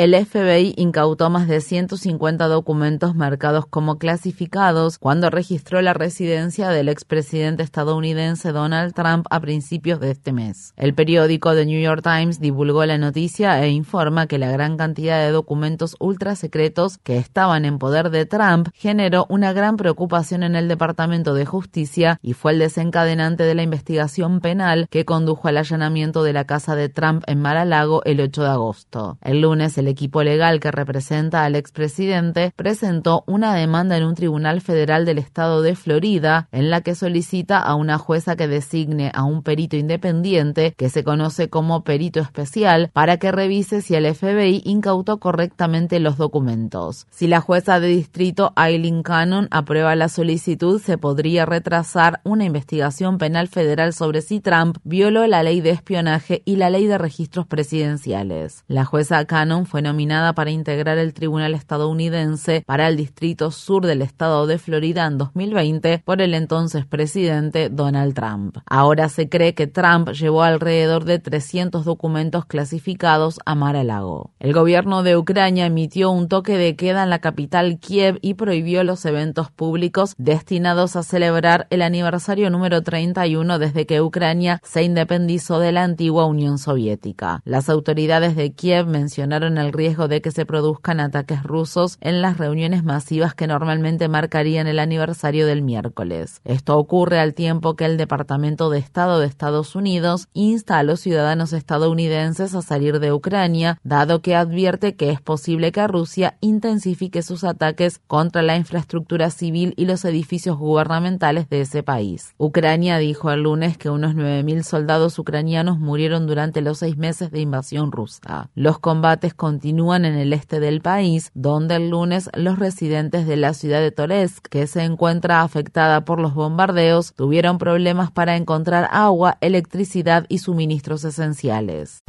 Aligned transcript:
El 0.00 0.14
FBI 0.14 0.72
incautó 0.78 1.28
más 1.28 1.46
de 1.46 1.60
150 1.60 2.46
documentos 2.46 3.14
marcados 3.14 3.66
como 3.66 3.98
clasificados 3.98 4.96
cuando 4.96 5.28
registró 5.28 5.82
la 5.82 5.92
residencia 5.92 6.70
del 6.70 6.88
expresidente 6.88 7.62
estadounidense 7.62 8.50
Donald 8.52 8.94
Trump 8.94 9.26
a 9.28 9.40
principios 9.40 10.00
de 10.00 10.12
este 10.12 10.32
mes. 10.32 10.72
El 10.78 10.94
periódico 10.94 11.54
The 11.54 11.66
New 11.66 11.82
York 11.82 12.02
Times 12.02 12.40
divulgó 12.40 12.86
la 12.86 12.96
noticia 12.96 13.62
e 13.62 13.68
informa 13.68 14.26
que 14.26 14.38
la 14.38 14.50
gran 14.50 14.78
cantidad 14.78 15.22
de 15.22 15.32
documentos 15.32 15.96
ultra 16.00 16.34
secretos 16.34 16.96
que 16.96 17.18
estaban 17.18 17.66
en 17.66 17.78
poder 17.78 18.08
de 18.08 18.24
Trump 18.24 18.70
generó 18.72 19.26
una 19.28 19.52
gran 19.52 19.76
preocupación 19.76 20.44
en 20.44 20.56
el 20.56 20.66
Departamento 20.66 21.34
de 21.34 21.44
Justicia 21.44 22.18
y 22.22 22.32
fue 22.32 22.52
el 22.52 22.58
desencadenante 22.58 23.42
de 23.42 23.54
la 23.54 23.64
investigación 23.64 24.40
penal 24.40 24.86
que 24.88 25.04
condujo 25.04 25.48
al 25.48 25.58
allanamiento 25.58 26.22
de 26.22 26.32
la 26.32 26.46
casa 26.46 26.74
de 26.74 26.88
Trump 26.88 27.22
en 27.26 27.42
Mar-a-Lago 27.42 28.02
el 28.06 28.18
8 28.22 28.42
de 28.44 28.48
agosto. 28.48 29.18
El 29.20 29.42
lunes 29.42 29.76
el 29.76 29.89
equipo 29.90 30.22
legal 30.22 30.60
que 30.60 30.70
representa 30.70 31.44
al 31.44 31.56
expresidente 31.56 32.52
presentó 32.56 33.24
una 33.26 33.54
demanda 33.54 33.96
en 33.96 34.04
un 34.04 34.14
tribunal 34.14 34.60
federal 34.60 35.04
del 35.04 35.18
estado 35.18 35.62
de 35.62 35.76
Florida 35.76 36.48
en 36.52 36.70
la 36.70 36.80
que 36.80 36.94
solicita 36.94 37.58
a 37.58 37.74
una 37.74 37.98
jueza 37.98 38.36
que 38.36 38.48
designe 38.48 39.10
a 39.14 39.24
un 39.24 39.42
perito 39.42 39.76
independiente 39.76 40.74
que 40.76 40.88
se 40.88 41.04
conoce 41.04 41.48
como 41.48 41.84
perito 41.84 42.20
especial 42.20 42.90
para 42.92 43.18
que 43.18 43.32
revise 43.32 43.82
si 43.82 43.94
el 43.94 44.12
FBI 44.14 44.62
incautó 44.64 45.18
correctamente 45.18 46.00
los 46.00 46.16
documentos. 46.16 47.06
Si 47.10 47.26
la 47.26 47.40
jueza 47.40 47.80
de 47.80 47.88
distrito 47.88 48.52
Eileen 48.56 49.02
Cannon 49.02 49.48
aprueba 49.50 49.94
la 49.96 50.08
solicitud, 50.08 50.80
se 50.80 50.98
podría 50.98 51.46
retrasar 51.46 52.20
una 52.24 52.44
investigación 52.44 53.18
penal 53.18 53.48
federal 53.48 53.92
sobre 53.92 54.22
si 54.22 54.40
Trump 54.40 54.78
violó 54.84 55.26
la 55.26 55.42
ley 55.42 55.60
de 55.60 55.70
espionaje 55.70 56.42
y 56.44 56.56
la 56.56 56.70
ley 56.70 56.86
de 56.86 56.98
registros 56.98 57.46
presidenciales. 57.46 58.64
La 58.68 58.84
jueza 58.84 59.24
Cannon 59.24 59.66
fue 59.66 59.79
nominada 59.82 60.32
para 60.32 60.50
integrar 60.50 60.98
el 60.98 61.14
Tribunal 61.14 61.54
estadounidense 61.54 62.62
para 62.66 62.88
el 62.88 62.96
Distrito 62.96 63.50
Sur 63.50 63.86
del 63.86 64.02
Estado 64.02 64.46
de 64.46 64.58
Florida 64.58 65.06
en 65.06 65.18
2020 65.18 66.02
por 66.04 66.20
el 66.20 66.34
entonces 66.34 66.86
presidente 66.86 67.68
Donald 67.70 68.14
Trump. 68.14 68.58
Ahora 68.66 69.08
se 69.08 69.28
cree 69.28 69.54
que 69.54 69.66
Trump 69.66 70.10
llevó 70.10 70.42
alrededor 70.42 71.04
de 71.04 71.18
300 71.18 71.84
documentos 71.84 72.44
clasificados 72.46 73.38
a 73.44 73.54
Mar-a-Lago. 73.54 74.32
El 74.38 74.52
gobierno 74.52 75.02
de 75.02 75.16
Ucrania 75.16 75.66
emitió 75.66 76.10
un 76.10 76.28
toque 76.28 76.56
de 76.56 76.76
queda 76.76 77.02
en 77.02 77.10
la 77.10 77.20
capital 77.20 77.78
Kiev 77.78 78.18
y 78.22 78.34
prohibió 78.34 78.84
los 78.84 79.04
eventos 79.04 79.50
públicos 79.50 80.14
destinados 80.18 80.96
a 80.96 81.02
celebrar 81.02 81.66
el 81.70 81.82
aniversario 81.82 82.50
número 82.50 82.82
31 82.82 83.58
desde 83.58 83.86
que 83.86 84.00
Ucrania 84.00 84.60
se 84.64 84.82
independizó 84.82 85.58
de 85.58 85.72
la 85.72 85.84
antigua 85.84 86.26
Unión 86.26 86.58
Soviética. 86.58 87.42
Las 87.44 87.68
autoridades 87.68 88.36
de 88.36 88.52
Kiev 88.52 88.86
mencionaron 88.86 89.58
el 89.60 89.72
riesgo 89.72 90.08
de 90.08 90.20
que 90.20 90.30
se 90.32 90.46
produzcan 90.46 90.98
ataques 90.98 91.42
rusos 91.42 91.98
en 92.00 92.20
las 92.22 92.38
reuniones 92.38 92.84
masivas 92.84 93.34
que 93.34 93.46
normalmente 93.46 94.08
marcarían 94.08 94.66
el 94.66 94.78
aniversario 94.78 95.46
del 95.46 95.62
miércoles. 95.62 96.40
Esto 96.44 96.76
ocurre 96.76 97.20
al 97.20 97.34
tiempo 97.34 97.76
que 97.76 97.84
el 97.84 97.96
Departamento 97.96 98.70
de 98.70 98.78
Estado 98.78 99.20
de 99.20 99.26
Estados 99.26 99.76
Unidos 99.76 100.28
insta 100.32 100.78
a 100.78 100.82
los 100.82 101.00
ciudadanos 101.00 101.52
estadounidenses 101.52 102.54
a 102.54 102.62
salir 102.62 103.00
de 103.00 103.12
Ucrania, 103.12 103.78
dado 103.84 104.22
que 104.22 104.34
advierte 104.34 104.96
que 104.96 105.10
es 105.10 105.20
posible 105.20 105.72
que 105.72 105.86
Rusia 105.86 106.36
intensifique 106.40 107.22
sus 107.22 107.44
ataques 107.44 108.00
contra 108.06 108.42
la 108.42 108.56
infraestructura 108.56 109.30
civil 109.30 109.74
y 109.76 109.86
los 109.86 110.04
edificios 110.04 110.56
gubernamentales 110.56 111.48
de 111.48 111.60
ese 111.62 111.82
país. 111.82 112.34
Ucrania 112.38 112.98
dijo 112.98 113.30
el 113.30 113.42
lunes 113.42 113.76
que 113.76 113.90
unos 113.90 114.14
9.000 114.14 114.62
soldados 114.62 115.18
ucranianos 115.18 115.78
murieron 115.78 116.26
durante 116.26 116.60
los 116.60 116.78
seis 116.78 116.96
meses 116.96 117.30
de 117.30 117.40
invasión 117.40 117.92
rusa. 117.92 118.50
Los 118.54 118.78
combates 118.78 119.34
continúan 119.34 119.49
continúan 119.50 120.04
en 120.04 120.14
el 120.14 120.32
este 120.32 120.60
del 120.60 120.80
país, 120.80 121.32
donde 121.34 121.74
el 121.74 121.90
lunes 121.90 122.30
los 122.34 122.60
residentes 122.60 123.26
de 123.26 123.36
la 123.36 123.52
ciudad 123.52 123.80
de 123.80 123.90
Toresk, 123.90 124.46
que 124.46 124.68
se 124.68 124.84
encuentra 124.84 125.42
afectada 125.42 126.04
por 126.04 126.20
los 126.20 126.34
bombardeos, 126.34 127.14
tuvieron 127.14 127.58
problemas 127.58 128.12
para 128.12 128.36
encontrar 128.36 128.88
agua, 128.92 129.38
electricidad 129.40 130.24
y 130.28 130.38
suministros 130.38 131.02
esenciales. 131.02 132.04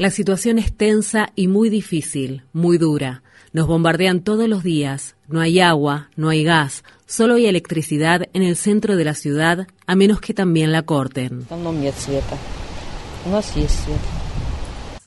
La 0.00 0.10
situación 0.10 0.58
es 0.58 0.76
tensa 0.76 1.28
y 1.36 1.46
muy 1.46 1.70
difícil, 1.70 2.42
muy 2.52 2.76
dura. 2.76 3.22
Nos 3.52 3.68
bombardean 3.68 4.18
todos 4.18 4.48
los 4.48 4.64
días. 4.64 5.14
No 5.28 5.40
hay 5.40 5.60
agua, 5.60 6.10
no 6.16 6.30
hay 6.30 6.42
gas, 6.42 6.82
solo 7.06 7.34
hay 7.34 7.46
electricidad 7.46 8.28
en 8.32 8.42
el 8.42 8.56
centro 8.56 8.96
de 8.96 9.04
la 9.04 9.14
ciudad, 9.14 9.68
a 9.86 9.94
menos 9.94 10.20
que 10.20 10.34
también 10.34 10.72
la 10.72 10.82
corten. 10.82 11.46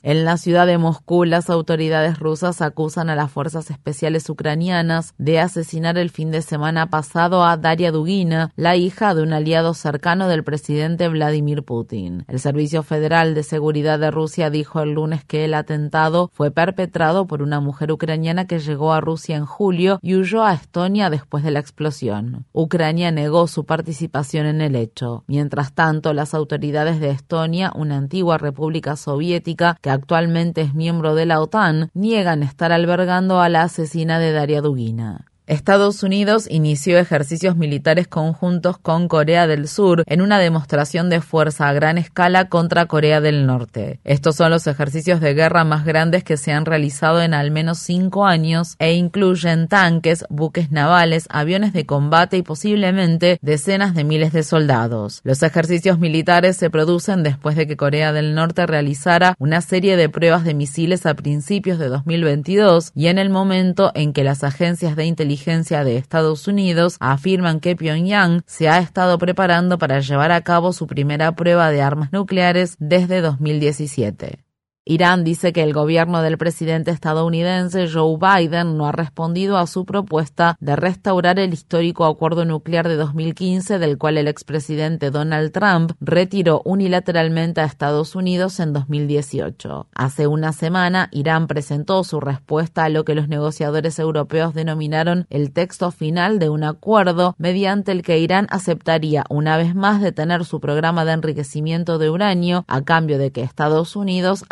En 0.08 0.24
la 0.24 0.36
ciudad 0.36 0.68
de 0.68 0.78
Moscú, 0.78 1.24
las 1.24 1.50
autoridades 1.50 2.20
rusas 2.20 2.62
acusan 2.62 3.10
a 3.10 3.16
las 3.16 3.28
fuerzas 3.28 3.72
especiales 3.72 4.30
ucranianas 4.30 5.14
de 5.18 5.40
asesinar 5.40 5.98
el 5.98 6.10
fin 6.10 6.30
de 6.30 6.42
semana 6.42 6.90
pasado 6.90 7.42
a 7.42 7.56
Daria 7.56 7.90
Dugina, 7.90 8.52
la 8.54 8.76
hija 8.76 9.16
de 9.16 9.24
un 9.24 9.32
aliado 9.32 9.74
cercano 9.74 10.28
del 10.28 10.44
presidente 10.44 11.08
Vladimir 11.08 11.64
Putin. 11.64 12.24
El 12.28 12.38
Servicio 12.38 12.84
Federal 12.84 13.34
de 13.34 13.42
Seguridad 13.42 13.98
de 13.98 14.12
Rusia 14.12 14.48
dijo 14.48 14.80
el 14.80 14.92
lunes 14.92 15.24
que 15.24 15.44
el 15.44 15.54
atentado 15.54 16.30
fue 16.32 16.52
perpetrado 16.52 17.26
por 17.26 17.42
una 17.42 17.58
mujer 17.58 17.90
ucraniana 17.90 18.46
que 18.46 18.60
llegó 18.60 18.92
a 18.92 19.00
Rusia 19.00 19.34
en 19.34 19.44
julio 19.44 19.98
y 20.02 20.14
huyó 20.14 20.44
a 20.44 20.54
Estonia 20.54 21.10
después 21.10 21.42
de 21.42 21.50
la 21.50 21.58
explosión. 21.58 22.46
Ucrania 22.52 23.10
negó 23.10 23.48
su 23.48 23.64
participación 23.64 24.46
en 24.46 24.60
el 24.60 24.76
hecho. 24.76 25.24
Mientras 25.26 25.72
tanto, 25.72 26.12
las 26.12 26.32
autoridades 26.32 27.00
de 27.00 27.10
Estonia, 27.10 27.72
una 27.74 27.96
antigua 27.96 28.38
república 28.38 28.94
soviética 28.94 29.76
que 29.82 29.95
actualmente 29.96 30.60
es 30.60 30.74
miembro 30.74 31.14
de 31.14 31.26
la 31.26 31.40
OTAN, 31.40 31.90
niegan 31.92 32.42
estar 32.42 32.70
albergando 32.72 33.40
a 33.40 33.48
la 33.48 33.62
asesina 33.62 34.18
de 34.18 34.32
Daria 34.32 34.60
Dugina. 34.60 35.26
Estados 35.46 36.02
Unidos 36.02 36.48
inició 36.50 36.98
ejercicios 36.98 37.56
militares 37.56 38.08
conjuntos 38.08 38.78
con 38.78 39.06
Corea 39.06 39.46
del 39.46 39.68
Sur 39.68 40.02
en 40.08 40.20
una 40.20 40.40
demostración 40.40 41.08
de 41.08 41.20
fuerza 41.20 41.68
a 41.68 41.72
gran 41.72 41.98
escala 41.98 42.48
contra 42.48 42.86
Corea 42.86 43.20
del 43.20 43.46
Norte. 43.46 44.00
Estos 44.02 44.34
son 44.34 44.50
los 44.50 44.66
ejercicios 44.66 45.20
de 45.20 45.34
guerra 45.34 45.62
más 45.62 45.84
grandes 45.84 46.24
que 46.24 46.36
se 46.36 46.50
han 46.50 46.66
realizado 46.66 47.22
en 47.22 47.32
al 47.32 47.52
menos 47.52 47.78
cinco 47.78 48.26
años 48.26 48.74
e 48.80 48.94
incluyen 48.94 49.68
tanques, 49.68 50.24
buques 50.30 50.72
navales, 50.72 51.26
aviones 51.30 51.72
de 51.72 51.86
combate 51.86 52.38
y 52.38 52.42
posiblemente 52.42 53.38
decenas 53.40 53.94
de 53.94 54.02
miles 54.02 54.32
de 54.32 54.42
soldados. 54.42 55.20
Los 55.22 55.44
ejercicios 55.44 56.00
militares 56.00 56.56
se 56.56 56.70
producen 56.70 57.22
después 57.22 57.54
de 57.54 57.68
que 57.68 57.76
Corea 57.76 58.12
del 58.12 58.34
Norte 58.34 58.66
realizara 58.66 59.36
una 59.38 59.60
serie 59.60 59.96
de 59.96 60.08
pruebas 60.08 60.42
de 60.42 60.54
misiles 60.54 61.06
a 61.06 61.14
principios 61.14 61.78
de 61.78 61.86
2022 61.86 62.90
y 62.96 63.06
en 63.06 63.18
el 63.18 63.30
momento 63.30 63.92
en 63.94 64.12
que 64.12 64.24
las 64.24 64.42
agencias 64.42 64.96
de 64.96 65.04
inteligencia 65.04 65.35
de 65.36 65.96
Estados 65.96 66.48
Unidos 66.48 66.96
afirman 67.00 67.60
que 67.60 67.76
Pyongyang 67.76 68.42
se 68.46 68.68
ha 68.68 68.78
estado 68.78 69.18
preparando 69.18 69.78
para 69.78 70.00
llevar 70.00 70.32
a 70.32 70.40
cabo 70.40 70.72
su 70.72 70.86
primera 70.86 71.34
prueba 71.36 71.70
de 71.70 71.82
armas 71.82 72.12
nucleares 72.12 72.76
desde 72.78 73.20
2017. 73.20 74.45
Irán 74.88 75.24
dice 75.24 75.52
que 75.52 75.64
el 75.64 75.72
gobierno 75.72 76.22
del 76.22 76.38
presidente 76.38 76.92
estadounidense 76.92 77.88
Joe 77.92 78.18
Biden 78.20 78.76
no 78.76 78.86
ha 78.86 78.92
respondido 78.92 79.58
a 79.58 79.66
su 79.66 79.84
propuesta 79.84 80.56
de 80.60 80.76
restaurar 80.76 81.40
el 81.40 81.52
histórico 81.52 82.04
acuerdo 82.04 82.44
nuclear 82.44 82.86
de 82.86 82.94
2015 82.94 83.80
del 83.80 83.98
cual 83.98 84.16
el 84.16 84.28
expresidente 84.28 85.10
Donald 85.10 85.50
Trump 85.50 85.90
retiró 86.00 86.62
unilateralmente 86.64 87.60
a 87.60 87.64
Estados 87.64 88.14
Unidos 88.14 88.60
en 88.60 88.72
2018. 88.72 89.88
Hace 89.92 90.28
una 90.28 90.52
semana, 90.52 91.08
Irán 91.10 91.48
presentó 91.48 92.04
su 92.04 92.20
respuesta 92.20 92.84
a 92.84 92.88
lo 92.88 93.04
que 93.04 93.16
los 93.16 93.26
negociadores 93.26 93.98
europeos 93.98 94.54
denominaron 94.54 95.26
el 95.30 95.50
texto 95.50 95.90
final 95.90 96.38
de 96.38 96.48
un 96.48 96.62
acuerdo 96.62 97.34
mediante 97.38 97.90
el 97.90 98.02
que 98.02 98.20
Irán 98.20 98.46
aceptaría 98.50 99.24
una 99.30 99.56
vez 99.56 99.74
más 99.74 100.00
detener 100.00 100.44
su 100.44 100.60
programa 100.60 101.04
de 101.04 101.10
enriquecimiento 101.10 101.98
de 101.98 102.08
uranio 102.08 102.64
a 102.68 102.82
cambio 102.82 103.18
de 103.18 103.32
que 103.32 103.42
Estados 103.42 103.96
Unidos 103.96 104.44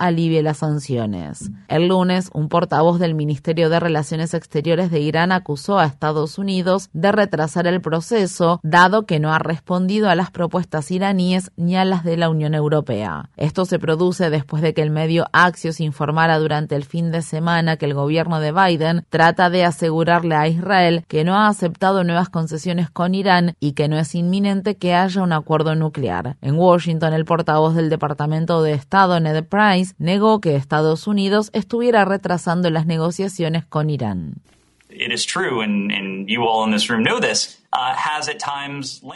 las 0.42 0.58
sanciones. 0.58 1.50
El 1.68 1.88
lunes, 1.88 2.30
un 2.32 2.48
portavoz 2.48 2.98
del 2.98 3.14
Ministerio 3.14 3.68
de 3.68 3.80
Relaciones 3.80 4.34
Exteriores 4.34 4.90
de 4.90 5.00
Irán 5.00 5.32
acusó 5.32 5.78
a 5.78 5.86
Estados 5.86 6.38
Unidos 6.38 6.88
de 6.92 7.12
retrasar 7.12 7.66
el 7.66 7.80
proceso, 7.80 8.60
dado 8.62 9.06
que 9.06 9.20
no 9.20 9.32
ha 9.32 9.38
respondido 9.38 10.08
a 10.08 10.14
las 10.14 10.30
propuestas 10.30 10.90
iraníes 10.90 11.52
ni 11.56 11.76
a 11.76 11.84
las 11.84 12.04
de 12.04 12.16
la 12.16 12.28
Unión 12.28 12.54
Europea. 12.54 13.30
Esto 13.36 13.64
se 13.64 13.78
produce 13.78 14.30
después 14.30 14.62
de 14.62 14.74
que 14.74 14.82
el 14.82 14.90
medio 14.90 15.26
Axios 15.32 15.80
informara 15.80 16.38
durante 16.38 16.74
el 16.74 16.84
fin 16.84 17.10
de 17.10 17.22
semana 17.22 17.76
que 17.76 17.86
el 17.86 17.94
gobierno 17.94 18.40
de 18.40 18.52
Biden 18.52 19.04
trata 19.08 19.50
de 19.50 19.64
asegurarle 19.64 20.34
a 20.34 20.48
Israel 20.48 21.04
que 21.08 21.24
no 21.24 21.36
ha 21.36 21.48
aceptado 21.48 22.04
nuevas 22.04 22.28
concesiones 22.28 22.90
con 22.90 23.14
Irán 23.14 23.56
y 23.60 23.72
que 23.72 23.88
no 23.88 23.98
es 23.98 24.14
inminente 24.14 24.76
que 24.76 24.94
haya 24.94 25.22
un 25.22 25.32
acuerdo 25.32 25.74
nuclear. 25.74 26.36
En 26.40 26.56
Washington, 26.56 27.12
el 27.12 27.24
portavoz 27.24 27.74
del 27.74 27.90
Departamento 27.90 28.62
de 28.62 28.72
Estado, 28.72 29.20
Ned 29.20 29.44
Price, 29.44 29.94
negó 30.14 30.40
que 30.40 30.54
Estados 30.54 31.08
Unidos 31.08 31.50
estuviera 31.52 32.04
retrasando 32.04 32.70
las 32.70 32.86
negociaciones 32.86 33.64
con 33.64 33.90
Irán. 33.90 34.34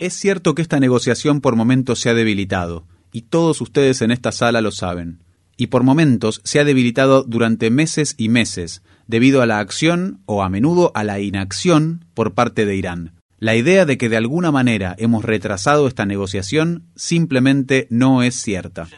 Es 0.01 0.15
cierto 0.15 0.57
que 0.57 0.63
esta 0.63 0.81
negociación 0.81 1.41
por 1.41 1.55
momentos 1.55 2.01
se 2.01 2.11
ha 2.11 2.15
debilitado, 2.15 2.85
y 3.13 3.23
todos 3.23 3.61
ustedes 3.61 4.03
en 4.03 4.11
esta 4.11 4.33
sala 4.33 4.61
lo 4.61 4.73
saben. 4.73 5.23
Y 5.57 5.69
por 5.69 5.85
momentos 5.85 6.41
se 6.43 6.59
ha 6.59 6.65
debilitado 6.65 7.23
durante 7.23 7.71
meses 7.71 8.17
y 8.19 8.29
meses, 8.29 8.83
debido 9.07 9.41
a 9.41 9.47
la 9.47 9.61
acción 9.61 10.21
o 10.27 10.43
a 10.43 10.49
menudo 10.49 10.91
a 10.97 11.05
la 11.05 11.21
inacción 11.21 12.07
por 12.15 12.35
parte 12.35 12.67
de 12.67 12.75
Irán. 12.75 13.18
La 13.41 13.55
idea 13.55 13.85
de 13.85 13.99
que 13.99 14.09
de 14.09 14.17
alguna 14.17 14.51
manera 14.51 14.97
hemos 14.99 15.25
retrasado 15.25 15.87
esta 15.87 16.07
negociación 16.07 16.91
simplemente 16.97 17.87
no 17.89 18.25
es 18.25 18.35
cierta. 18.35 18.89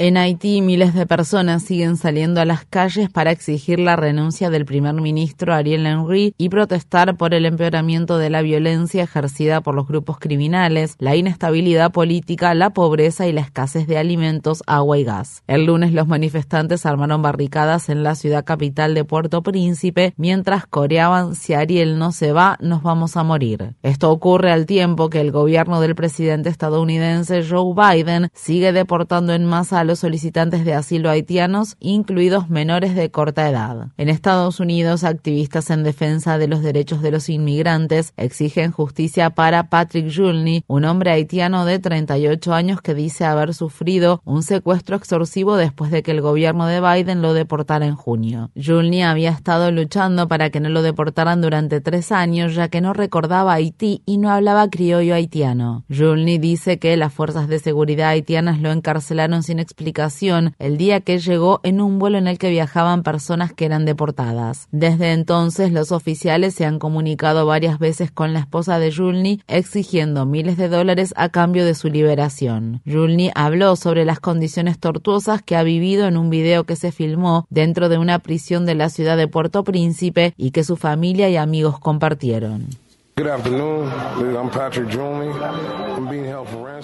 En 0.00 0.16
Haití, 0.16 0.62
miles 0.62 0.94
de 0.94 1.06
personas 1.06 1.64
siguen 1.64 1.96
saliendo 1.96 2.40
a 2.40 2.44
las 2.44 2.64
calles 2.64 3.10
para 3.10 3.32
exigir 3.32 3.80
la 3.80 3.96
renuncia 3.96 4.48
del 4.48 4.64
primer 4.64 4.94
ministro 4.94 5.52
Ariel 5.52 5.84
Henry 5.84 6.36
y 6.38 6.50
protestar 6.50 7.16
por 7.16 7.34
el 7.34 7.44
empeoramiento 7.44 8.16
de 8.16 8.30
la 8.30 8.40
violencia 8.40 9.02
ejercida 9.02 9.60
por 9.60 9.74
los 9.74 9.88
grupos 9.88 10.20
criminales, 10.20 10.94
la 11.00 11.16
inestabilidad 11.16 11.90
política, 11.90 12.54
la 12.54 12.70
pobreza 12.70 13.26
y 13.26 13.32
la 13.32 13.40
escasez 13.40 13.88
de 13.88 13.98
alimentos, 13.98 14.62
agua 14.68 14.98
y 14.98 15.02
gas. 15.02 15.42
El 15.48 15.64
lunes 15.64 15.92
los 15.92 16.06
manifestantes 16.06 16.86
armaron 16.86 17.20
barricadas 17.20 17.88
en 17.88 18.04
la 18.04 18.14
ciudad 18.14 18.44
capital 18.44 18.94
de 18.94 19.04
Puerto 19.04 19.42
Príncipe 19.42 20.14
mientras 20.16 20.64
coreaban 20.64 21.34
si 21.34 21.54
Ariel 21.54 21.98
no 21.98 22.12
se 22.12 22.30
va, 22.30 22.56
nos 22.60 22.84
vamos 22.84 23.16
a 23.16 23.24
morir. 23.24 23.74
Esto 23.82 24.12
ocurre 24.12 24.52
al 24.52 24.64
tiempo 24.64 25.10
que 25.10 25.20
el 25.20 25.32
gobierno 25.32 25.80
del 25.80 25.96
presidente 25.96 26.50
estadounidense 26.50 27.42
Joe 27.44 27.74
Biden 27.74 28.28
sigue 28.32 28.72
deportando 28.72 29.32
en 29.32 29.44
masa 29.44 29.80
a 29.80 29.87
los 29.88 29.98
solicitantes 29.98 30.64
de 30.64 30.74
asilo 30.74 31.10
haitianos, 31.10 31.76
incluidos 31.80 32.48
menores 32.48 32.94
de 32.94 33.10
corta 33.10 33.48
edad. 33.48 33.88
En 33.96 34.08
Estados 34.08 34.60
Unidos, 34.60 35.02
activistas 35.02 35.70
en 35.70 35.82
defensa 35.82 36.38
de 36.38 36.46
los 36.46 36.62
derechos 36.62 37.02
de 37.02 37.10
los 37.10 37.28
inmigrantes 37.28 38.12
exigen 38.16 38.70
justicia 38.70 39.30
para 39.30 39.70
Patrick 39.70 40.14
Julney, 40.14 40.62
un 40.68 40.84
hombre 40.84 41.10
haitiano 41.10 41.64
de 41.64 41.78
38 41.78 42.54
años 42.54 42.80
que 42.82 42.94
dice 42.94 43.24
haber 43.24 43.54
sufrido 43.54 44.20
un 44.24 44.42
secuestro 44.42 44.94
extorsivo 44.94 45.56
después 45.56 45.90
de 45.90 46.02
que 46.02 46.10
el 46.10 46.20
gobierno 46.20 46.66
de 46.66 46.80
Biden 46.80 47.22
lo 47.22 47.32
deportara 47.32 47.86
en 47.86 47.96
junio. 47.96 48.50
Julney 48.54 49.02
había 49.02 49.30
estado 49.30 49.72
luchando 49.72 50.28
para 50.28 50.50
que 50.50 50.60
no 50.60 50.68
lo 50.68 50.82
deportaran 50.82 51.40
durante 51.40 51.80
tres 51.80 52.12
años, 52.12 52.54
ya 52.54 52.68
que 52.68 52.82
no 52.82 52.92
recordaba 52.92 53.54
Haití 53.54 54.02
y 54.04 54.18
no 54.18 54.30
hablaba 54.30 54.68
criollo 54.68 55.14
haitiano. 55.14 55.84
Julney 55.88 56.36
dice 56.36 56.78
que 56.78 56.94
las 56.98 57.12
fuerzas 57.12 57.48
de 57.48 57.58
seguridad 57.58 58.10
haitianas 58.10 58.60
lo 58.60 58.70
encarcelaron 58.70 59.42
sin 59.42 59.58
explicación 59.58 59.77
explicación 59.78 60.56
el 60.58 60.76
día 60.76 61.00
que 61.00 61.20
llegó 61.20 61.60
en 61.62 61.80
un 61.80 62.00
vuelo 62.00 62.18
en 62.18 62.26
el 62.26 62.36
que 62.36 62.50
viajaban 62.50 63.04
personas 63.04 63.52
que 63.52 63.64
eran 63.64 63.84
deportadas. 63.84 64.66
Desde 64.72 65.12
entonces, 65.12 65.70
los 65.70 65.92
oficiales 65.92 66.54
se 66.54 66.64
han 66.64 66.80
comunicado 66.80 67.46
varias 67.46 67.78
veces 67.78 68.10
con 68.10 68.32
la 68.32 68.40
esposa 68.40 68.80
de 68.80 68.92
Julny 68.92 69.40
exigiendo 69.46 70.26
miles 70.26 70.56
de 70.56 70.68
dólares 70.68 71.14
a 71.16 71.28
cambio 71.28 71.64
de 71.64 71.76
su 71.76 71.88
liberación. 71.88 72.82
Julny 72.86 73.30
habló 73.36 73.76
sobre 73.76 74.04
las 74.04 74.18
condiciones 74.18 74.80
tortuosas 74.80 75.42
que 75.42 75.54
ha 75.54 75.62
vivido 75.62 76.08
en 76.08 76.16
un 76.16 76.28
video 76.28 76.64
que 76.64 76.74
se 76.74 76.90
filmó 76.90 77.46
dentro 77.48 77.88
de 77.88 77.98
una 77.98 78.18
prisión 78.18 78.66
de 78.66 78.74
la 78.74 78.88
ciudad 78.88 79.16
de 79.16 79.28
Puerto 79.28 79.62
Príncipe 79.62 80.34
y 80.36 80.50
que 80.50 80.64
su 80.64 80.76
familia 80.76 81.30
y 81.30 81.36
amigos 81.36 81.78
compartieron. 81.78 82.66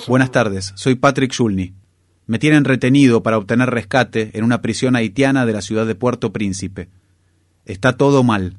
Buenas 0.06 0.30
tardes, 0.30 0.72
soy 0.76 0.94
Patrick 0.94 1.34
Julny. 1.36 1.83
Me 2.26 2.38
tienen 2.38 2.64
retenido 2.64 3.22
para 3.22 3.38
obtener 3.38 3.70
rescate 3.70 4.30
en 4.34 4.44
una 4.44 4.62
prisión 4.62 4.96
haitiana 4.96 5.44
de 5.44 5.52
la 5.52 5.60
ciudad 5.60 5.86
de 5.86 5.94
Puerto 5.94 6.32
Príncipe. 6.32 6.88
Está 7.66 7.96
todo 7.96 8.22
mal. 8.22 8.56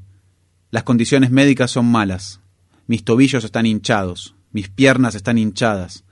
Las 0.72 0.84
condiciones 0.84 1.32
médicas 1.32 1.72
son 1.72 1.86
malas. 1.86 2.42
Mis 2.88 3.04
tobillos 3.04 3.44
están 3.44 3.66
hinchados. 3.66 4.36
Mis 4.52 4.70
piernas 4.70 5.16
están 5.16 5.38
hinchadas. 5.38 6.04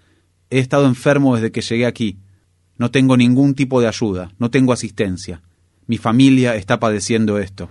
He 0.50 0.60
estado 0.60 0.86
enfermo 0.88 1.36
desde 1.36 1.52
que 1.52 1.62
llegué 1.62 1.86
aquí. 1.86 2.18
No 2.78 2.92
tengo 2.92 3.18
ningún 3.18 3.54
tipo 3.54 3.82
de 3.82 3.88
ayuda. 3.88 4.32
No 4.40 4.50
tengo 4.50 4.74
asistencia. 4.74 5.42
Mi 5.86 5.98
familia 5.98 6.56
está 6.56 6.80
padeciendo 6.80 7.38
esto. 7.38 7.70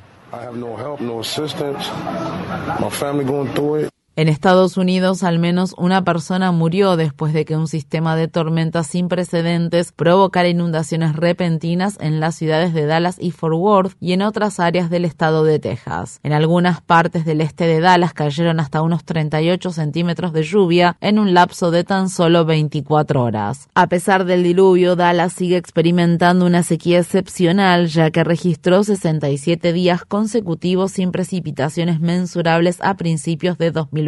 En 4.14 4.28
Estados 4.28 4.76
Unidos, 4.76 5.22
al 5.22 5.38
menos 5.38 5.74
una 5.78 6.04
persona 6.04 6.52
murió 6.52 6.98
después 6.98 7.32
de 7.32 7.46
que 7.46 7.56
un 7.56 7.66
sistema 7.66 8.14
de 8.14 8.28
tormentas 8.28 8.86
sin 8.86 9.08
precedentes 9.08 9.92
provocara 9.92 10.50
inundaciones 10.50 11.16
repentinas 11.16 11.96
en 11.98 12.20
las 12.20 12.34
ciudades 12.34 12.74
de 12.74 12.84
Dallas 12.84 13.16
y 13.18 13.30
Fort 13.30 13.56
Worth 13.56 13.96
y 14.00 14.12
en 14.12 14.20
otras 14.20 14.60
áreas 14.60 14.90
del 14.90 15.06
estado 15.06 15.44
de 15.44 15.58
Texas. 15.58 16.20
En 16.24 16.34
algunas 16.34 16.82
partes 16.82 17.24
del 17.24 17.40
este 17.40 17.66
de 17.66 17.80
Dallas 17.80 18.12
cayeron 18.12 18.60
hasta 18.60 18.82
unos 18.82 19.02
38 19.06 19.72
centímetros 19.72 20.34
de 20.34 20.42
lluvia 20.42 20.98
en 21.00 21.18
un 21.18 21.32
lapso 21.32 21.70
de 21.70 21.82
tan 21.82 22.10
solo 22.10 22.44
24 22.44 23.22
horas. 23.22 23.70
A 23.74 23.86
pesar 23.86 24.26
del 24.26 24.42
diluvio, 24.42 24.94
Dallas 24.94 25.32
sigue 25.32 25.56
experimentando 25.56 26.44
una 26.44 26.62
sequía 26.64 26.98
excepcional 26.98 27.86
ya 27.86 28.10
que 28.10 28.24
registró 28.24 28.84
67 28.84 29.72
días 29.72 30.04
consecutivos 30.04 30.92
sin 30.92 31.12
precipitaciones 31.12 31.98
mensurables 32.00 32.76
a 32.82 32.98
principios 32.98 33.56
de 33.56 33.70
2020. 33.70 34.01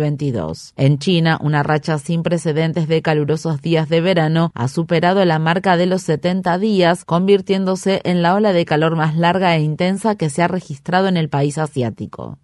En 0.77 0.99
China, 0.99 1.39
una 1.41 1.63
racha 1.63 1.99
sin 1.99 2.23
precedentes 2.23 2.89
de 2.89 3.03
calurosos 3.03 3.61
días 3.61 3.89
de 3.89 4.01
verano 4.01 4.51
ha 4.55 4.69
superado 4.69 5.25
la 5.25 5.39
marca 5.39 5.77
de 5.77 5.87
los 5.87 6.03
70 6.03 6.59
días, 6.59 7.05
convirtiéndose 7.05 8.01
en 8.05 8.23
la 8.23 8.35
ola 8.35 8.53
de 8.53 8.65
calor 8.65 8.97
más 8.97 9.17
larga 9.17 9.57
e 9.57 9.61
intensa 9.61 10.17
que 10.17 10.31
se 10.31 10.43
ha 10.43 10.49
registrado 10.49 11.09
en 11.09 11.17
el 11.17 11.29
país 11.29 11.59
asiático. 11.59 12.39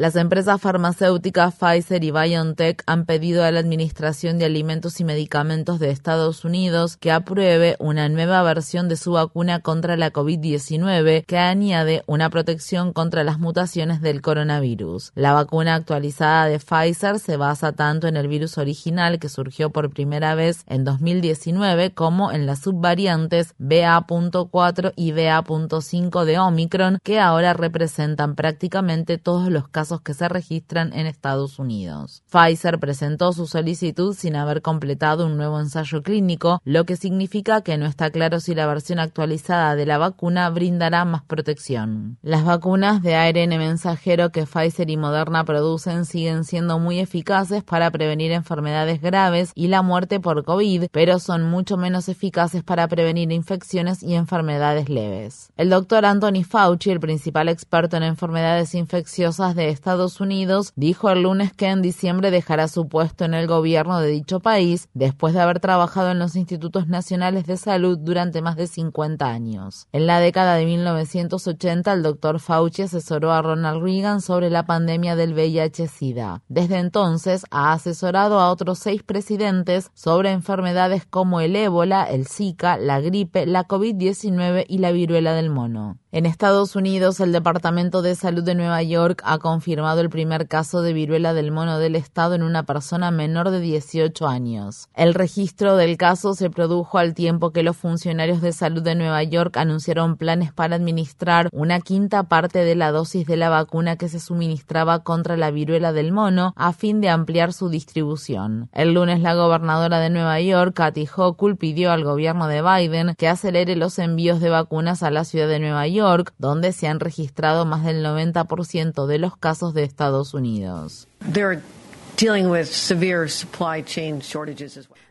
Las 0.00 0.16
empresas 0.16 0.58
farmacéuticas 0.58 1.56
Pfizer 1.56 2.02
y 2.04 2.10
BioNTech 2.10 2.82
han 2.86 3.04
pedido 3.04 3.44
a 3.44 3.50
la 3.50 3.60
Administración 3.60 4.38
de 4.38 4.46
Alimentos 4.46 4.98
y 4.98 5.04
Medicamentos 5.04 5.78
de 5.78 5.90
Estados 5.90 6.46
Unidos 6.46 6.96
que 6.96 7.12
apruebe 7.12 7.76
una 7.78 8.08
nueva 8.08 8.42
versión 8.42 8.88
de 8.88 8.96
su 8.96 9.12
vacuna 9.12 9.60
contra 9.60 9.98
la 9.98 10.10
COVID-19 10.10 11.26
que 11.26 11.36
añade 11.36 12.02
una 12.06 12.30
protección 12.30 12.94
contra 12.94 13.24
las 13.24 13.38
mutaciones 13.38 14.00
del 14.00 14.22
coronavirus. 14.22 15.12
La 15.14 15.34
vacuna 15.34 15.74
actualizada 15.74 16.46
de 16.46 16.58
Pfizer 16.58 17.18
se 17.18 17.36
basa 17.36 17.72
tanto 17.72 18.08
en 18.08 18.16
el 18.16 18.26
virus 18.26 18.56
original 18.56 19.18
que 19.18 19.28
surgió 19.28 19.68
por 19.68 19.90
primera 19.90 20.34
vez 20.34 20.62
en 20.66 20.84
2019 20.84 21.92
como 21.92 22.32
en 22.32 22.46
las 22.46 22.60
subvariantes 22.60 23.52
BA.4 23.58 24.94
y 24.96 25.12
BA.5 25.12 26.24
de 26.24 26.38
Omicron 26.38 26.98
que 27.02 27.20
ahora 27.20 27.52
representan 27.52 28.34
prácticamente 28.34 29.18
todos 29.18 29.50
los 29.50 29.68
casos 29.68 29.89
que 29.98 30.14
se 30.14 30.28
registran 30.28 30.92
en 30.92 31.06
Estados 31.06 31.58
Unidos. 31.58 32.22
Pfizer 32.30 32.78
presentó 32.78 33.32
su 33.32 33.46
solicitud 33.46 34.14
sin 34.14 34.36
haber 34.36 34.62
completado 34.62 35.26
un 35.26 35.36
nuevo 35.36 35.58
ensayo 35.58 36.02
clínico, 36.02 36.60
lo 36.64 36.84
que 36.84 36.96
significa 36.96 37.62
que 37.62 37.76
no 37.76 37.86
está 37.86 38.10
claro 38.10 38.38
si 38.38 38.54
la 38.54 38.66
versión 38.66 39.00
actualizada 39.00 39.74
de 39.74 39.86
la 39.86 39.98
vacuna 39.98 40.48
brindará 40.50 41.04
más 41.04 41.22
protección. 41.24 42.18
Las 42.22 42.44
vacunas 42.44 43.02
de 43.02 43.16
ARN 43.16 43.58
mensajero 43.58 44.30
que 44.30 44.46
Pfizer 44.46 44.88
y 44.90 44.96
Moderna 44.96 45.44
producen 45.44 46.04
siguen 46.04 46.44
siendo 46.44 46.78
muy 46.78 47.00
eficaces 47.00 47.64
para 47.64 47.90
prevenir 47.90 48.32
enfermedades 48.32 49.00
graves 49.00 49.52
y 49.54 49.68
la 49.68 49.82
muerte 49.82 50.20
por 50.20 50.44
COVID, 50.44 50.86
pero 50.92 51.18
son 51.18 51.50
mucho 51.50 51.76
menos 51.76 52.08
eficaces 52.08 52.62
para 52.62 52.86
prevenir 52.88 53.32
infecciones 53.32 54.02
y 54.02 54.14
enfermedades 54.14 54.88
leves. 54.88 55.50
El 55.56 55.70
doctor 55.70 56.04
Anthony 56.04 56.44
Fauci, 56.48 56.90
el 56.90 57.00
principal 57.00 57.48
experto 57.48 57.96
en 57.96 58.02
enfermedades 58.02 58.74
infecciosas 58.74 59.54
de 59.54 59.68
Estados 59.80 60.20
Unidos 60.20 60.74
dijo 60.76 61.08
el 61.08 61.22
lunes 61.22 61.54
que 61.54 61.68
en 61.68 61.80
diciembre 61.80 62.30
dejará 62.30 62.68
su 62.68 62.86
puesto 62.86 63.24
en 63.24 63.32
el 63.32 63.46
gobierno 63.46 63.98
de 63.98 64.08
dicho 64.08 64.38
país 64.38 64.90
después 64.92 65.32
de 65.32 65.40
haber 65.40 65.58
trabajado 65.58 66.10
en 66.10 66.18
los 66.18 66.36
institutos 66.36 66.86
nacionales 66.86 67.46
de 67.46 67.56
salud 67.56 67.96
durante 67.98 68.42
más 68.42 68.56
de 68.56 68.66
50 68.66 69.26
años. 69.26 69.88
En 69.92 70.06
la 70.06 70.20
década 70.20 70.56
de 70.56 70.66
1980, 70.66 71.94
el 71.94 72.02
doctor 72.02 72.40
Fauci 72.40 72.82
asesoró 72.82 73.32
a 73.32 73.40
Ronald 73.40 73.82
Reagan 73.82 74.20
sobre 74.20 74.50
la 74.50 74.66
pandemia 74.66 75.16
del 75.16 75.32
VIH-Sida. 75.32 76.42
Desde 76.50 76.76
entonces 76.76 77.46
ha 77.50 77.72
asesorado 77.72 78.38
a 78.38 78.50
otros 78.50 78.80
seis 78.80 79.02
presidentes 79.02 79.90
sobre 79.94 80.30
enfermedades 80.30 81.06
como 81.06 81.40
el 81.40 81.56
ébola, 81.56 82.04
el 82.04 82.26
Zika, 82.26 82.76
la 82.76 83.00
gripe, 83.00 83.46
la 83.46 83.66
COVID-19 83.66 84.66
y 84.68 84.76
la 84.76 84.92
viruela 84.92 85.32
del 85.32 85.48
mono. 85.48 85.96
En 86.12 86.26
Estados 86.26 86.74
Unidos, 86.74 87.20
el 87.20 87.30
Departamento 87.30 88.02
de 88.02 88.16
Salud 88.16 88.42
de 88.42 88.56
Nueva 88.56 88.82
York 88.82 89.22
ha 89.24 89.38
confirmado 89.38 89.59
el 90.00 90.10
primer 90.10 90.48
caso 90.48 90.82
de 90.82 90.92
viruela 90.92 91.34
del 91.34 91.52
mono 91.52 91.78
del 91.78 91.96
estado 91.96 92.34
en 92.34 92.42
una 92.42 92.62
persona 92.62 93.10
menor 93.10 93.50
de 93.50 93.60
18 93.60 94.26
años. 94.26 94.88
El 94.94 95.14
registro 95.14 95.76
del 95.76 95.96
caso 95.96 96.34
se 96.34 96.50
produjo 96.50 96.98
al 96.98 97.14
tiempo 97.14 97.50
que 97.50 97.62
los 97.62 97.76
funcionarios 97.76 98.40
de 98.40 98.52
salud 98.52 98.82
de 98.82 98.94
Nueva 98.94 99.22
York 99.22 99.56
anunciaron 99.56 100.16
planes 100.16 100.52
para 100.52 100.76
administrar 100.76 101.48
una 101.52 101.80
quinta 101.80 102.22
parte 102.24 102.60
de 102.60 102.74
la 102.74 102.90
dosis 102.90 103.26
de 103.26 103.36
la 103.36 103.50
vacuna 103.50 103.96
que 103.96 104.08
se 104.08 104.20
suministraba 104.20 105.00
contra 105.00 105.36
la 105.36 105.50
viruela 105.50 105.92
del 105.92 106.12
mono 106.12 106.52
a 106.56 106.72
fin 106.72 107.00
de 107.00 107.10
ampliar 107.10 107.52
su 107.52 107.68
distribución. 107.68 108.68
El 108.72 108.94
lunes, 108.94 109.20
la 109.20 109.34
gobernadora 109.34 109.98
de 110.00 110.10
Nueva 110.10 110.40
York, 110.40 110.74
Kathy 110.74 111.06
Hochul, 111.14 111.56
pidió 111.56 111.92
al 111.92 112.04
gobierno 112.04 112.48
de 112.48 112.62
Biden 112.62 113.14
que 113.16 113.28
acelere 113.28 113.76
los 113.76 113.98
envíos 113.98 114.40
de 114.40 114.50
vacunas 114.50 115.02
a 115.02 115.10
la 115.10 115.24
ciudad 115.24 115.48
de 115.48 115.60
Nueva 115.60 115.86
York 115.86 116.32
donde 116.38 116.72
se 116.72 116.88
han 116.88 117.00
registrado 117.00 117.66
más 117.66 117.84
del 117.84 118.04
90% 118.04 119.06
de 119.06 119.18
los 119.18 119.36
casos 119.36 119.49
de 119.58 119.82
Estados 119.82 120.32
Unidos. 120.32 121.08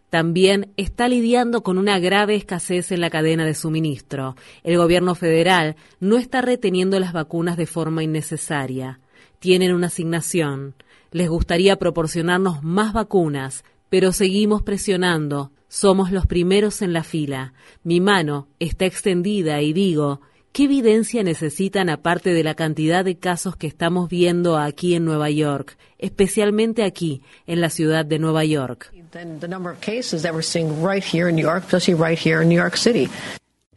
También 0.10 0.72
está 0.76 1.08
lidiando 1.08 1.62
con 1.62 1.78
una 1.78 2.00
grave 2.00 2.36
escasez 2.36 2.92
en 2.92 3.02
la 3.02 3.10
cadena 3.10 3.46
de 3.46 3.54
suministro. 3.54 4.36
El 4.64 4.78
gobierno 4.78 5.14
federal 5.14 5.76
no 6.00 6.18
está 6.18 6.42
reteniendo 6.42 7.00
las 7.00 7.14
vacunas 7.14 7.58
de 7.58 7.68
forma 7.68 8.02
innecesaria. 8.02 9.00
Tienen 9.40 9.74
una 9.74 9.88
asignación. 9.88 10.74
Les 11.12 11.30
gustaría 11.30 11.76
proporcionarnos 11.78 12.64
más 12.64 12.94
vacunas, 12.94 13.64
pero 13.90 14.12
seguimos 14.12 14.64
presionando. 14.64 15.52
Somos 15.68 16.12
los 16.12 16.26
primeros 16.26 16.82
en 16.82 16.94
la 16.94 17.04
fila. 17.04 17.54
Mi 17.84 18.00
mano 18.00 18.48
está 18.60 18.86
extendida 18.86 19.62
y 19.62 19.74
digo, 19.74 20.22
¿Qué 20.52 20.64
evidencia 20.64 21.24
necesitan 21.24 21.90
aparte 21.90 22.34
de 22.34 22.44
la 22.44 22.56
cantidad 22.56 23.06
de 23.06 23.18
casos 23.18 23.56
que 23.56 23.68
estamos 23.68 24.10
viendo 24.10 24.58
aquí 24.58 24.96
en 24.96 25.06
Nueva 25.06 25.30
York, 25.30 25.78
especialmente 26.00 26.84
aquí, 26.84 27.22
en 27.46 27.62
la 27.62 27.70
ciudad 27.70 28.04
de 28.04 28.18
Nueva 28.18 28.44
York? 28.46 28.92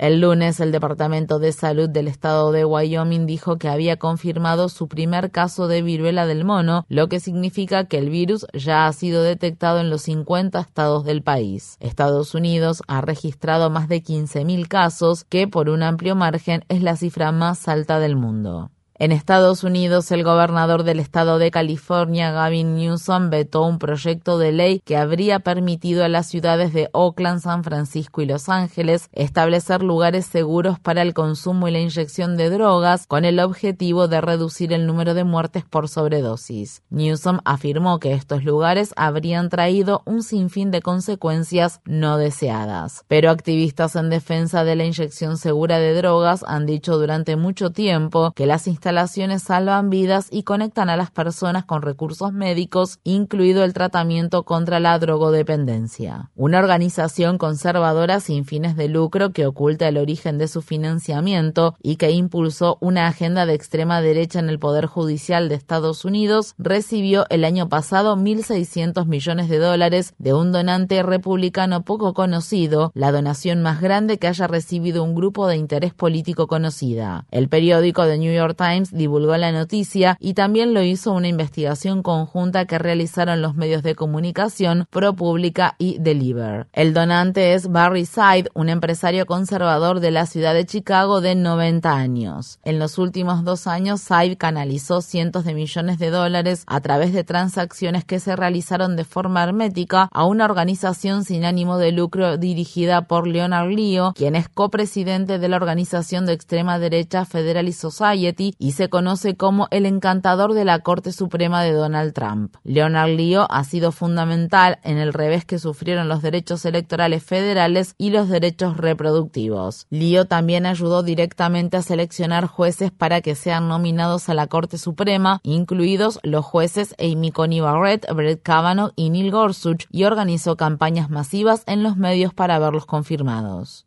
El 0.03 0.21
lunes, 0.21 0.59
el 0.59 0.73
Departamento 0.73 1.39
de 1.39 1.53
Salud 1.53 1.89
del 1.89 2.09
estado 2.09 2.51
de 2.51 2.65
Wyoming 2.65 3.25
dijo 3.25 3.57
que 3.57 3.69
había 3.69 3.99
confirmado 3.99 4.69
su 4.69 4.89
primer 4.89 5.31
caso 5.31 5.69
de 5.69 5.81
viruela 5.81 6.27
del 6.27 6.45
mono, 6.45 6.87
lo 6.89 7.07
que 7.07 7.21
significa 7.21 7.85
que 7.85 7.99
el 7.99 8.11
virus 8.11 8.45
ya 8.53 8.89
ha 8.89 8.93
sido 8.93 9.23
detectado 9.23 9.79
en 9.79 9.91
los 9.91 10.03
50 10.03 10.59
estados 10.59 11.05
del 11.05 11.23
país. 11.23 11.77
Estados 11.79 12.35
Unidos 12.35 12.83
ha 12.89 13.01
registrado 13.01 13.71
más 13.71 13.87
de 13.87 14.03
15.000 14.03 14.67
casos, 14.67 15.23
que 15.23 15.47
por 15.47 15.69
un 15.69 15.85
amplio 15.85 16.17
margen 16.17 16.65
es 16.69 16.83
la 16.83 16.97
cifra 16.97 17.31
más 17.31 17.69
alta 17.69 18.01
del 18.01 18.17
mundo. 18.17 18.73
En 19.03 19.11
Estados 19.11 19.65
Unidos, 19.65 20.13
el 20.13 20.23
gobernador 20.23 20.85
del 20.85 21.01
estado 21.01 21.41
de 21.41 21.51
California, 21.51 22.31
Gavin 22.31 22.77
Newsom, 22.77 23.31
vetó 23.31 23.65
un 23.65 23.81
proyecto 23.81 24.39
de 24.39 24.53
ley 24.53 24.79
que 24.79 24.97
habría 24.97 25.41
permitido 25.41 26.05
a 26.05 26.09
las 26.09 26.29
ciudades 26.29 26.73
de 26.73 26.89
Oakland, 26.93 27.41
San 27.41 27.65
Francisco 27.65 28.23
y 28.23 28.27
Los 28.27 28.49
Ángeles 28.49 29.09
establecer 29.11 29.83
lugares 29.83 30.27
seguros 30.27 30.79
para 30.79 31.03
el 31.03 31.15
consumo 31.15 31.67
y 31.67 31.73
la 31.73 31.81
inyección 31.81 32.37
de 32.37 32.49
drogas 32.49 33.09
con 33.09 33.25
el 33.25 33.41
objetivo 33.41 34.07
de 34.07 34.21
reducir 34.21 34.73
el 34.73 34.87
número 34.87 35.15
de 35.15 35.25
muertes 35.25 35.65
por 35.65 35.89
sobredosis. 35.89 36.85
Newsom 36.91 37.41
afirmó 37.45 37.99
que 37.99 38.13
estos 38.13 38.45
lugares 38.45 38.93
habrían 38.95 39.49
traído 39.49 40.03
un 40.05 40.23
sinfín 40.23 40.71
de 40.71 40.81
consecuencias 40.81 41.81
no 41.85 42.19
deseadas. 42.19 43.05
Pero 43.09 43.31
activistas 43.31 43.97
en 43.97 44.11
defensa 44.11 44.63
de 44.63 44.77
la 44.77 44.85
inyección 44.85 45.39
segura 45.39 45.81
de 45.81 45.93
drogas 45.93 46.45
han 46.47 46.67
dicho 46.67 46.99
durante 46.99 47.35
mucho 47.35 47.71
tiempo 47.71 48.31
que 48.37 48.47
las 48.47 48.69
instalaciones 48.69 48.92
instalaciones 48.93 49.45
salvan 49.45 49.89
vidas 49.89 50.29
y 50.31 50.43
conectan 50.43 50.91
a 50.91 50.99
las 50.99 51.11
personas 51.11 51.65
con 51.65 51.81
recursos 51.81 52.35
médicos, 52.35 52.99
incluido 53.05 53.65
el 53.65 53.73
tratamiento 53.73 54.43
contra 54.43 54.81
la 54.81 54.99
drogodependencia. 54.99 56.31
Una 56.37 56.59
organización 56.59 57.39
conservadora 57.39 58.21
sin 58.21 58.45
fines 58.45 58.77
de 58.77 58.89
lucro 58.89 59.33
que 59.33 59.47
oculta 59.47 59.89
el 59.89 59.97
origen 59.97 60.37
de 60.37 60.47
su 60.47 60.61
financiamiento 60.61 61.75
y 61.83 61.97
que 61.97 62.11
impulsó 62.11 62.77
una 62.83 63.07
agenda 63.07 63.47
de 63.47 63.55
extrema 63.55 64.03
derecha 64.03 64.41
en 64.41 64.51
el 64.51 64.59
Poder 64.59 64.85
Judicial 64.85 65.49
de 65.49 65.55
Estados 65.55 66.05
Unidos 66.05 66.55
recibió 66.59 67.25
el 67.31 67.47
año 67.47 67.71
pasado 67.71 68.17
1.600 68.17 69.07
millones 69.07 69.49
de 69.49 69.57
dólares 69.57 70.13
de 70.19 70.35
un 70.35 70.53
donante 70.53 71.03
republicano 71.03 71.83
poco 71.83 72.13
conocido, 72.13 72.93
la 72.95 73.11
donación 73.11 73.63
más 73.63 73.81
grande 73.81 74.19
que 74.19 74.27
haya 74.27 74.49
recibido 74.49 75.03
un 75.03 75.15
grupo 75.15 75.47
de 75.47 75.57
interés 75.57 75.95
político 75.95 76.47
conocida. 76.47 77.25
El 77.31 77.49
periódico 77.49 78.05
The 78.05 78.19
New 78.19 78.35
York 78.35 78.55
Times 78.59 78.72
divulgó 78.91 79.37
la 79.37 79.53
noticia 79.53 80.17
y 80.21 80.35
también 80.35 80.75
lo 80.75 80.83
hizo 80.83 81.13
una 81.13 81.29
investigación 81.29 82.03
conjunta 82.03 82.67
que 82.67 82.79
realizaron 82.79 83.43
los 83.43 83.55
medios 83.55 83.83
de 83.83 83.95
comunicación 83.95 84.87
ProPublica 84.91 85.75
y 85.79 85.99
Deliver. 85.99 86.67
El 86.73 86.95
donante 86.95 87.55
es 87.55 87.71
Barry 87.71 88.07
Side, 88.07 88.51
un 88.55 88.69
empresario 88.69 89.27
conservador 89.27 90.01
de 90.01 90.11
la 90.11 90.27
ciudad 90.27 90.55
de 90.55 90.67
Chicago 90.67 91.21
de 91.21 91.35
90 91.35 91.95
años. 91.95 92.59
En 92.65 92.79
los 92.79 92.99
últimos 92.99 93.45
dos 93.45 93.67
años, 93.67 94.01
Side 94.01 94.37
canalizó 94.37 95.01
cientos 95.01 95.45
de 95.45 95.55
millones 95.55 95.99
de 95.99 96.11
dólares 96.11 96.65
a 96.67 96.81
través 96.81 97.13
de 97.13 97.25
transacciones 97.25 98.05
que 98.05 98.21
se 98.21 98.37
realizaron 98.37 98.97
de 98.97 99.05
forma 99.05 99.43
hermética 99.43 100.09
a 100.13 100.25
una 100.25 100.45
organización 100.45 101.25
sin 101.25 101.45
ánimo 101.45 101.79
de 101.79 101.93
lucro 101.93 102.37
dirigida 102.37 103.03
por 103.03 103.27
Leonard 103.27 103.71
Leo, 103.71 104.13
quien 104.15 104.37
es 104.37 104.49
copresidente 104.49 105.39
de 105.39 105.49
la 105.49 105.57
organización 105.57 106.27
de 106.27 106.33
extrema 106.33 106.79
derecha 106.79 107.25
Federalist 107.25 107.81
Society 107.81 108.55
y 108.63 108.73
se 108.73 108.89
conoce 108.89 109.37
como 109.37 109.67
el 109.73 109.87
encantador 109.87 110.55
de 110.55 110.65
la 110.65 110.79
Corte 110.79 111.11
Suprema 111.11 111.65
de 111.65 111.73
Donald 111.73 112.13
Trump. 112.13 112.55
Leonard 112.63 113.11
Leo 113.11 113.49
ha 113.51 113.65
sido 113.65 113.91
fundamental 113.91 114.79
en 114.85 114.99
el 114.99 115.13
revés 115.13 115.45
que 115.45 115.59
sufrieron 115.59 116.09
los 116.09 116.23
derechos 116.23 116.65
electorales 116.65 117.25
federales 117.25 117.97
y 117.99 118.11
los 118.11 118.29
derechos 118.29 118.77
reproductivos. 118.77 119.89
Leo 119.91 120.27
también 120.27 120.65
ayudó 120.67 121.03
directamente 121.03 121.77
a 121.77 121.83
seleccionar 121.83 122.47
jueces 122.47 122.93
para 122.93 123.21
que 123.21 123.35
sean 123.35 123.67
nominados 123.67 124.29
a 124.29 124.35
la 124.35 124.47
Corte 124.47 124.79
Suprema, 124.79 125.41
incluidos 125.43 126.21
los 126.23 126.45
jueces 126.45 126.95
Amy 127.01 127.33
Coney 127.33 127.59
Barrett, 127.59 128.07
Brett 128.15 128.45
Kavanaugh 128.45 128.93
y 128.95 129.11
Neil 129.11 129.33
Gorsuch, 129.33 129.87
y 129.91 130.05
organizó 130.05 130.57
campañas 130.57 131.11
masivas 131.11 131.65
en 131.67 131.83
los 131.83 131.97
medios 131.97 132.33
para 132.33 132.61
verlos 132.61 132.87
confirmados. 132.87 133.87